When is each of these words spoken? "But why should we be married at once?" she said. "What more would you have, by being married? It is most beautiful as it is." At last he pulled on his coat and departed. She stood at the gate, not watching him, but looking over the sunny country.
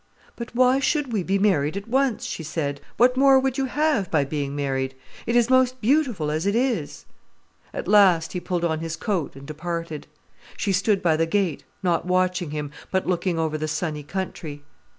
"But 0.35 0.55
why 0.55 0.79
should 0.79 1.13
we 1.13 1.21
be 1.21 1.37
married 1.37 1.77
at 1.77 1.87
once?" 1.87 2.25
she 2.25 2.41
said. 2.41 2.81
"What 2.97 3.15
more 3.15 3.39
would 3.39 3.59
you 3.59 3.65
have, 3.65 4.09
by 4.09 4.25
being 4.25 4.55
married? 4.55 4.95
It 5.27 5.35
is 5.35 5.47
most 5.47 5.79
beautiful 5.79 6.31
as 6.31 6.47
it 6.47 6.55
is." 6.55 7.05
At 7.71 7.87
last 7.87 8.33
he 8.33 8.39
pulled 8.39 8.65
on 8.65 8.79
his 8.79 8.95
coat 8.95 9.35
and 9.35 9.45
departed. 9.45 10.07
She 10.57 10.71
stood 10.71 11.05
at 11.05 11.17
the 11.17 11.27
gate, 11.27 11.65
not 11.83 12.07
watching 12.07 12.49
him, 12.49 12.71
but 12.89 13.05
looking 13.05 13.37
over 13.37 13.59
the 13.59 13.67
sunny 13.67 14.01
country. 14.01 14.63